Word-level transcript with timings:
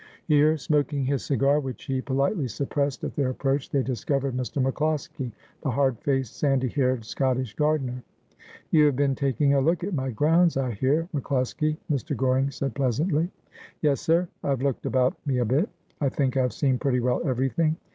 Here, 0.25 0.57
smoking 0.57 1.05
his 1.05 1.23
cigar, 1.23 1.59
which 1.59 1.83
he 1.83 2.01
politely 2.01 2.47
suppressed 2.47 3.03
at 3.03 3.15
their 3.15 3.29
approach, 3.29 3.69
they 3.69 3.83
discovered 3.83 4.35
Mr. 4.35 4.59
MacCloskie, 4.59 5.31
the 5.61 5.69
hard 5.69 5.99
faced, 5.99 6.37
sandy 6.39 6.69
haired 6.69 7.05
Scottish 7.05 7.53
gardener.' 7.55 8.01
You 8.71 8.87
have 8.87 8.95
been 8.95 9.13
taking 9.13 9.53
a 9.53 9.61
look 9.61 9.83
at 9.83 9.93
my 9.93 10.09
grounds, 10.09 10.57
I 10.57 10.71
hear, 10.71 11.07
Mac 11.13 11.21
Closkie,' 11.25 11.77
Mr. 11.91 12.17
Goring 12.17 12.49
said 12.49 12.73
pleasantly. 12.73 13.25
120 13.25 13.29
Asphodel.' 13.29 13.77
Yes, 13.91 14.01
sir; 14.01 14.27
I've 14.43 14.63
looked 14.63 14.87
about 14.87 15.13
me 15.27 15.37
a 15.37 15.45
bit. 15.45 15.69
I 16.01 16.09
think 16.09 16.35
I've 16.35 16.51
seen 16.53 16.79
pretty 16.79 16.99
well 16.99 17.21
everything.' 17.23 17.77